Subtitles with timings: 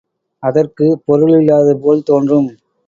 [0.43, 2.49] அதற்குப் பொருள் இல்லாதது போல் தோன்றும்!